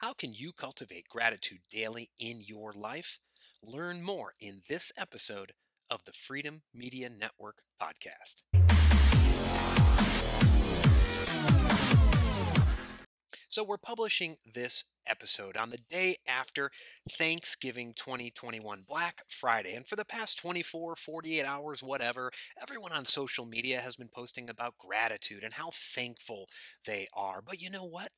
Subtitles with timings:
[0.00, 3.18] How can you cultivate gratitude daily in your life?
[3.62, 5.52] Learn more in this episode
[5.90, 8.44] of the Freedom Media Network podcast.
[13.50, 16.70] So, we're publishing this episode on the day after
[17.10, 19.74] Thanksgiving 2021, Black Friday.
[19.74, 22.30] And for the past 24, 48 hours, whatever,
[22.62, 26.46] everyone on social media has been posting about gratitude and how thankful
[26.86, 27.42] they are.
[27.44, 28.08] But you know what?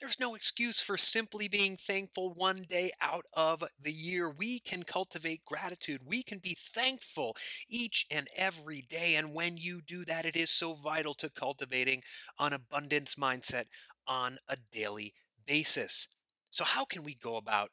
[0.00, 4.30] There's no excuse for simply being thankful one day out of the year.
[4.30, 6.02] We can cultivate gratitude.
[6.06, 7.36] We can be thankful
[7.68, 9.16] each and every day.
[9.16, 12.02] And when you do that, it is so vital to cultivating
[12.38, 13.64] an abundance mindset
[14.06, 15.14] on a daily
[15.46, 16.08] basis.
[16.50, 17.70] So, how can we go about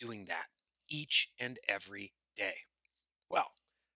[0.00, 0.46] doing that
[0.88, 2.54] each and every day?
[3.30, 3.46] Well,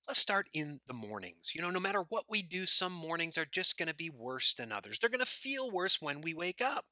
[0.09, 1.52] let's start in the mornings.
[1.55, 4.55] You know, no matter what we do, some mornings are just going to be worse
[4.55, 4.98] than others.
[4.98, 6.84] They're going to feel worse when we wake up.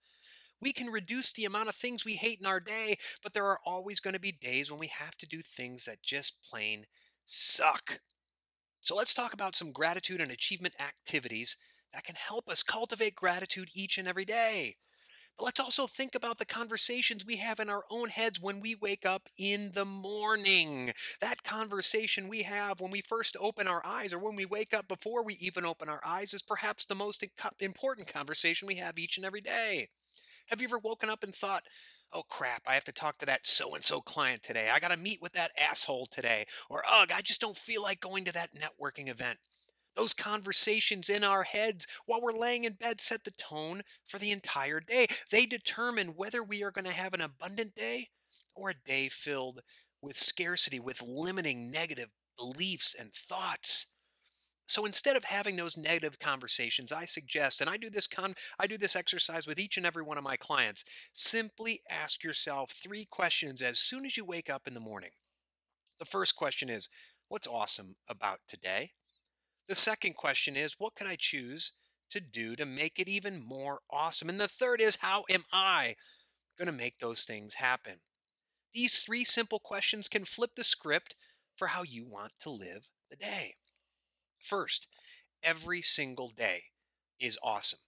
[0.62, 3.58] We can reduce the amount of things we hate in our day, but there are
[3.66, 6.84] always going to be days when we have to do things that just plain
[7.24, 7.98] suck.
[8.80, 11.56] So let's talk about some gratitude and achievement activities
[11.92, 14.76] that can help us cultivate gratitude each and every day.
[15.36, 18.76] But let's also think about the conversations we have in our own heads when we
[18.80, 20.92] wake up in the morning.
[21.20, 24.86] That conversation we have when we first open our eyes or when we wake up
[24.86, 27.24] before we even open our eyes is perhaps the most
[27.60, 29.88] important conversation we have each and every day.
[30.50, 31.64] Have you ever woken up and thought,
[32.12, 34.68] oh crap, I have to talk to that so and so client today.
[34.72, 36.44] I got to meet with that asshole today.
[36.68, 39.38] Or, ugh, I just don't feel like going to that networking event.
[39.94, 44.30] Those conversations in our heads while we're laying in bed set the tone for the
[44.30, 45.06] entire day.
[45.30, 48.06] They determine whether we are going to have an abundant day
[48.54, 49.60] or a day filled
[50.00, 53.88] with scarcity, with limiting negative beliefs and thoughts.
[54.66, 58.66] So instead of having those negative conversations, I suggest, and I do this con I
[58.66, 63.04] do this exercise with each and every one of my clients, simply ask yourself three
[63.04, 65.10] questions as soon as you wake up in the morning.
[65.98, 66.88] The first question is,
[67.28, 68.92] what's awesome about today?
[69.68, 71.72] The second question is, what can I choose
[72.10, 74.28] to do to make it even more awesome?
[74.28, 75.96] And the third is, how am I
[76.58, 77.94] going to make those things happen?
[78.74, 81.14] These three simple questions can flip the script
[81.56, 83.54] for how you want to live the day.
[84.42, 84.88] First,
[85.42, 86.62] every single day
[87.20, 87.78] is awesome.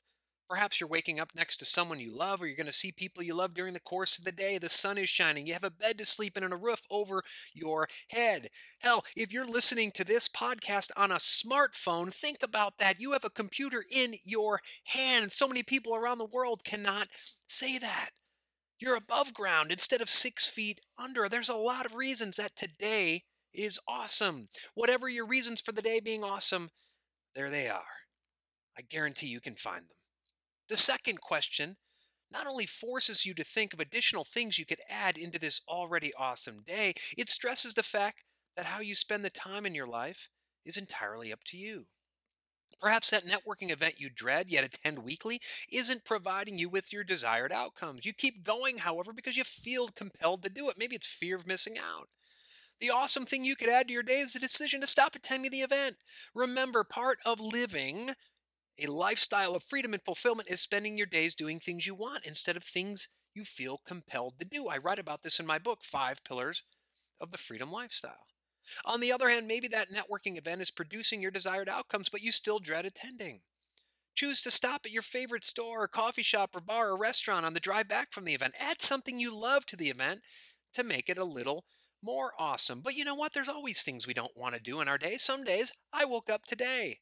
[0.49, 3.23] Perhaps you're waking up next to someone you love, or you're going to see people
[3.23, 4.59] you love during the course of the day.
[4.59, 5.47] The sun is shining.
[5.47, 7.23] You have a bed to sleep in and a roof over
[7.55, 8.49] your head.
[8.81, 13.01] Hell, if you're listening to this podcast on a smartphone, think about that.
[13.01, 15.33] You have a computer in your hand.
[15.33, 17.09] So many people around the world cannot
[17.49, 18.11] say that.
[18.79, 21.27] You're above ground instead of six feet under.
[21.29, 23.23] There's a lot of reasons that today
[23.55, 24.49] is awesome.
[24.75, 26.71] Whatever your reasons for the day being awesome,
[27.35, 27.83] there they are.
[28.77, 29.97] I guarantee you can find them.
[30.69, 31.77] The second question
[32.33, 36.13] not only forces you to think of additional things you could add into this already
[36.19, 38.27] awesome day, it stresses the fact
[38.57, 40.29] that how you spend the time in your life
[40.65, 41.87] is entirely up to you.
[42.81, 45.41] Perhaps that networking event you dread yet attend weekly
[45.71, 48.05] isn't providing you with your desired outcomes.
[48.05, 50.77] You keep going, however, because you feel compelled to do it.
[50.79, 52.09] Maybe it's fear of missing out.
[52.85, 55.51] The awesome thing you could add to your day is the decision to stop attending
[55.51, 55.97] the event.
[56.35, 58.11] Remember, part of living
[58.79, 62.59] a lifestyle of freedom and fulfillment is spending your days doing things you want instead
[62.59, 64.69] of things you feel compelled to do.
[64.69, 66.63] I write about this in my book, Five Pillars
[67.19, 68.27] of the Freedom Lifestyle.
[68.85, 72.33] On the other hand, maybe that networking event is producing your desired outcomes, but you
[72.33, 73.39] still dread attending.
[74.15, 77.55] Choose to stop at your favorite store, or coffee shop, or bar, or restaurant on
[77.55, 78.53] the drive back from the event.
[78.61, 80.21] Add something you love to the event
[80.75, 81.65] to make it a little
[82.05, 82.81] more awesome.
[82.85, 83.33] But you know what?
[83.33, 85.17] There's always things we don't want to do in our day.
[85.17, 86.99] Some days I woke up today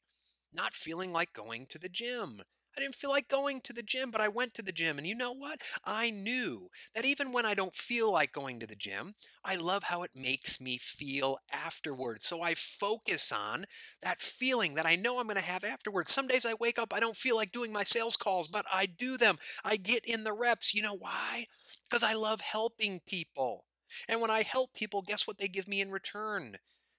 [0.55, 2.43] not feeling like going to the gym.
[2.77, 4.97] I didn't feel like going to the gym, but I went to the gym.
[4.97, 5.61] And you know what?
[5.85, 9.15] I knew that even when I don't feel like going to the gym,
[9.45, 12.27] I love how it makes me feel afterwards.
[12.27, 13.67] So I focus on
[14.03, 16.13] that feeling that I know I'm going to have afterwards.
[16.13, 18.87] Some days I wake up, I don't feel like doing my sales calls, but I
[18.87, 19.37] do them.
[19.63, 20.73] I get in the reps.
[20.73, 21.45] You know why?
[21.85, 23.67] Because I love helping people.
[24.09, 26.57] And when I help people, guess what they give me in return?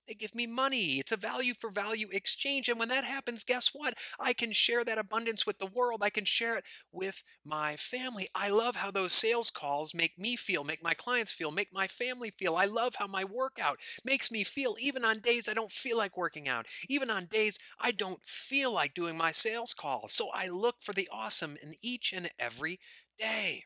[0.07, 0.99] They give me money.
[0.99, 2.67] It's a value for value exchange.
[2.67, 3.93] And when that happens, guess what?
[4.19, 6.01] I can share that abundance with the world.
[6.03, 8.27] I can share it with my family.
[8.35, 11.87] I love how those sales calls make me feel, make my clients feel, make my
[11.87, 12.57] family feel.
[12.57, 16.17] I love how my workout makes me feel, even on days I don't feel like
[16.17, 20.09] working out, even on days I don't feel like doing my sales call.
[20.09, 22.77] So I look for the awesome in each and every
[23.17, 23.63] day.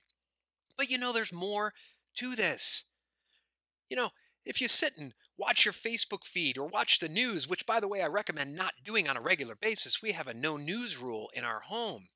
[0.78, 1.74] But you know, there's more
[2.16, 2.86] to this.
[3.90, 4.10] You know,
[4.46, 7.88] if you sit and watch your Facebook feed or watch the news, which, by the
[7.88, 11.30] way, I recommend not doing on a regular basis, we have a no news rule
[11.34, 12.08] in our home.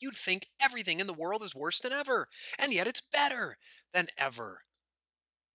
[0.00, 2.28] You'd think everything in the world is worse than ever,
[2.58, 3.56] and yet it's better
[3.92, 4.62] than ever.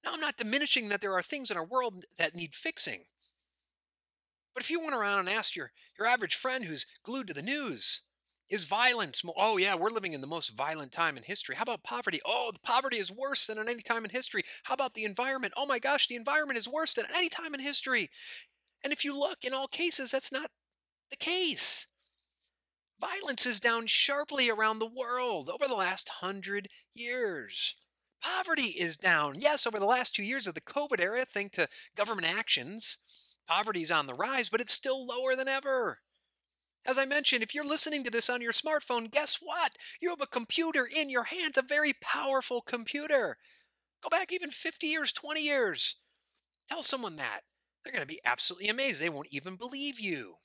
[0.03, 3.03] Now, I'm not diminishing that there are things in our world that need fixing.
[4.53, 7.41] But if you went around and asked your, your average friend who's glued to the
[7.41, 8.01] news,
[8.49, 11.55] is violence mo- oh yeah we're living in the most violent time in history.
[11.55, 12.19] How about poverty?
[12.25, 14.43] Oh the poverty is worse than at any time in history.
[14.63, 15.53] How about the environment?
[15.57, 18.09] Oh my gosh the environment is worse than at any time in history.
[18.83, 20.51] And if you look in all cases that's not
[21.11, 21.87] the case.
[22.99, 27.75] Violence is down sharply around the world over the last hundred years.
[28.21, 31.67] Poverty is down yes over the last two years of the covid era thanks to
[31.95, 32.99] government actions.
[33.47, 36.01] Poverty is on the rise but it's still lower than ever
[36.89, 39.73] as I mentioned, if you're listening to this on your smartphone, guess what?
[40.01, 43.37] You have a computer in your hands, a very powerful computer.
[44.01, 45.97] Go back even 50 years, 20 years.
[46.67, 47.41] Tell someone that.
[47.83, 49.01] They're going to be absolutely amazed.
[49.01, 50.35] They won't even believe you.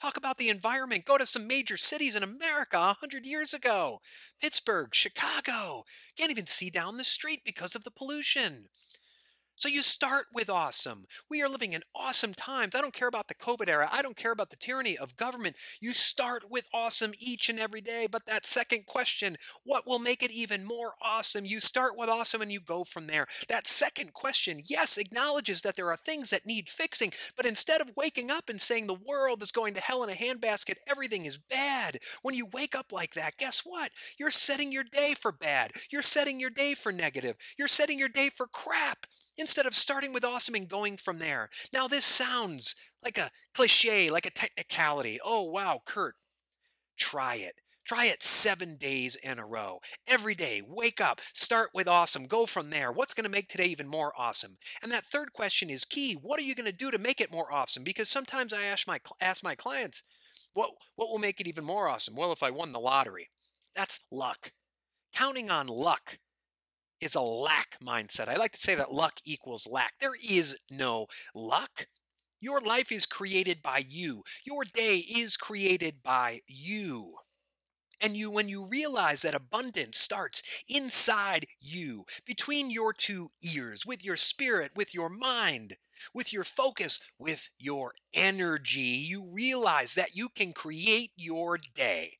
[0.00, 1.04] Talk about the environment.
[1.04, 3.98] Go to some major cities in America 100 years ago
[4.40, 5.84] Pittsburgh, Chicago.
[6.16, 8.66] Can't even see down the street because of the pollution.
[9.60, 11.04] So you start with awesome.
[11.28, 12.74] We are living in awesome times.
[12.74, 13.90] I don't care about the COVID era.
[13.92, 15.54] I don't care about the tyranny of government.
[15.82, 18.06] You start with awesome each and every day.
[18.10, 21.44] But that second question, what will make it even more awesome?
[21.44, 23.26] You start with awesome and you go from there.
[23.50, 27.12] That second question, yes, acknowledges that there are things that need fixing.
[27.36, 30.14] But instead of waking up and saying the world is going to hell in a
[30.14, 33.90] handbasket, everything is bad, when you wake up like that, guess what?
[34.18, 35.72] You're setting your day for bad.
[35.90, 37.36] You're setting your day for negative.
[37.58, 39.04] You're setting your day for crap
[39.40, 41.48] instead of starting with awesome and going from there.
[41.72, 45.18] Now, this sounds like a cliche, like a technicality.
[45.24, 46.14] Oh, wow, Kurt,
[46.96, 47.54] try it.
[47.86, 49.80] Try it seven days in a row.
[50.06, 52.92] Every day, wake up, start with awesome, go from there.
[52.92, 54.58] What's going to make today even more awesome?
[54.80, 56.12] And that third question is key.
[56.12, 57.82] What are you going to do to make it more awesome?
[57.82, 60.04] Because sometimes I ask my ask my clients,
[60.52, 62.14] what what will make it even more awesome?
[62.14, 63.30] Well, if I won the lottery,
[63.74, 64.52] that's luck.
[65.12, 66.18] Counting on luck
[67.00, 68.28] is a lack mindset.
[68.28, 69.94] I like to say that luck equals lack.
[70.00, 71.86] There is no luck.
[72.40, 74.22] Your life is created by you.
[74.44, 77.14] Your day is created by you.
[78.00, 84.02] And you when you realize that abundance starts inside you, between your two ears, with
[84.02, 85.76] your spirit, with your mind,
[86.14, 92.19] with your focus, with your energy, you realize that you can create your day.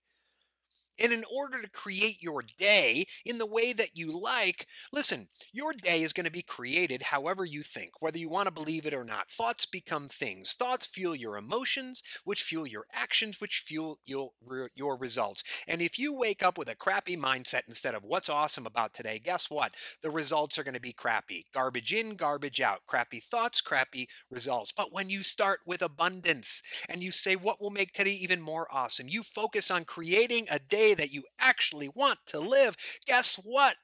[1.03, 5.73] And in order to create your day in the way that you like, listen, your
[5.73, 8.95] day is going to be created however you think, whether you want to believe it
[8.95, 9.29] or not.
[9.29, 10.55] Thoughts become things.
[10.55, 14.31] Thoughts fuel your emotions, which fuel your actions, which fuel your,
[14.75, 15.65] your results.
[15.67, 19.21] And if you wake up with a crappy mindset instead of what's awesome about today,
[19.23, 19.75] guess what?
[20.03, 21.47] The results are going to be crappy.
[21.55, 22.81] Garbage in, garbage out.
[22.87, 24.73] Crappy thoughts, crappy results.
[24.73, 28.67] But when you start with abundance and you say, what will make today even more
[28.71, 29.09] awesome?
[29.09, 32.77] You focus on creating a day that you actually want to live,
[33.07, 33.77] guess what?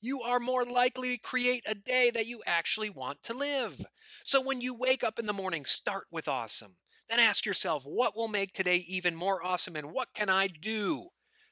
[0.00, 3.84] You are more likely to create a day that you actually want to live.
[4.22, 6.76] So when you wake up in the morning, start with awesome.
[7.08, 11.08] Then ask yourself, what will make today even more awesome and what can I do?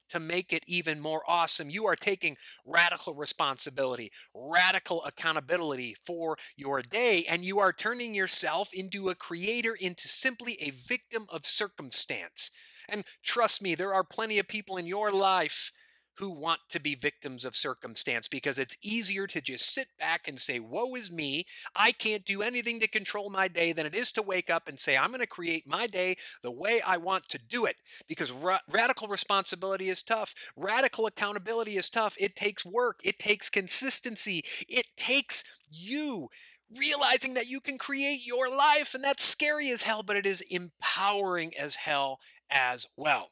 [0.09, 1.71] to make it even more awesome.
[1.71, 8.71] You are taking radical responsibility, radical accountability for your day, and you are turning yourself
[8.73, 12.51] into a creator, into simply a victim of circumstance.
[12.89, 15.73] And trust me, there are plenty of people in your life
[16.19, 20.41] who want to be victims of circumstance because it's easier to just sit back and
[20.41, 21.45] say, Woe is me.
[21.75, 24.79] I can't do anything to control my day than it is to wake up and
[24.79, 27.77] say, I'm going to create my day the way I want to do it.
[28.09, 30.35] Because ra- radical responsibility is tough.
[30.57, 32.17] Radical accountability is tough.
[32.19, 36.29] It takes work, it takes consistency, it takes you
[36.75, 38.95] realizing that you can create your life.
[38.95, 42.19] And that's scary as hell, but it is empowering as hell
[42.51, 43.31] as well.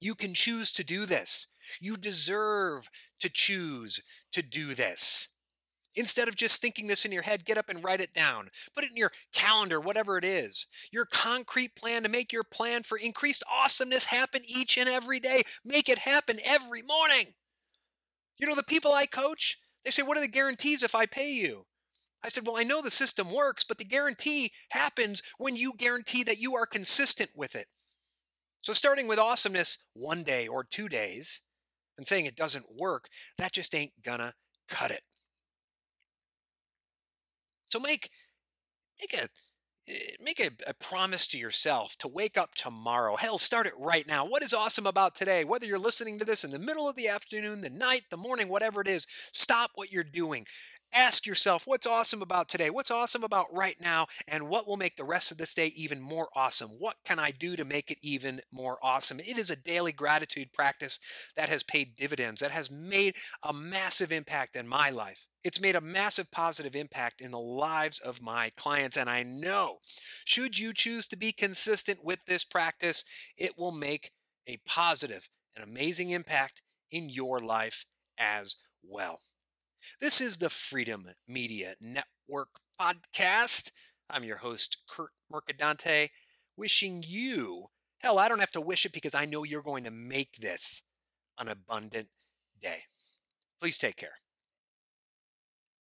[0.00, 1.48] You can choose to do this.
[1.80, 2.88] You deserve
[3.20, 4.00] to choose
[4.32, 5.28] to do this.
[5.94, 8.48] Instead of just thinking this in your head, get up and write it down.
[8.74, 10.66] Put it in your calendar, whatever it is.
[10.92, 15.42] Your concrete plan to make your plan for increased awesomeness happen each and every day.
[15.64, 17.32] Make it happen every morning.
[18.38, 21.32] You know, the people I coach, they say, What are the guarantees if I pay
[21.32, 21.64] you?
[22.24, 26.24] I said, Well, I know the system works, but the guarantee happens when you guarantee
[26.24, 27.66] that you are consistent with it.
[28.60, 31.42] So starting with awesomeness one day or two days
[31.96, 33.08] and saying it doesn't work,
[33.38, 34.34] that just ain't gonna
[34.68, 35.02] cut it.
[37.70, 38.10] So make
[39.00, 39.24] make a
[39.88, 43.16] eh, make a, a, promise to yourself to wake up tomorrow.
[43.16, 44.26] Hell, start it right now.
[44.26, 45.44] What is awesome about today?
[45.44, 48.48] Whether you're listening to this in the middle of the afternoon, the night, the morning,
[48.48, 50.46] whatever it is, stop what you're doing
[50.94, 52.70] Ask yourself what's awesome about today?
[52.70, 54.06] What's awesome about right now?
[54.26, 56.70] And what will make the rest of this day even more awesome?
[56.78, 59.20] What can I do to make it even more awesome?
[59.20, 60.98] It is a daily gratitude practice
[61.36, 65.26] that has paid dividends, that has made a massive impact in my life.
[65.44, 68.96] It's made a massive positive impact in the lives of my clients.
[68.96, 69.78] And I know,
[70.24, 73.04] should you choose to be consistent with this practice,
[73.36, 74.10] it will make
[74.48, 77.84] a positive and amazing impact in your life
[78.18, 79.20] as well.
[80.00, 82.48] This is the Freedom Media Network
[82.80, 83.70] podcast.
[84.10, 86.10] I'm your host, Kurt Mercadante,
[86.56, 87.66] wishing you,
[88.00, 90.82] hell, I don't have to wish it because I know you're going to make this
[91.38, 92.08] an abundant
[92.60, 92.78] day.
[93.60, 94.14] Please take care.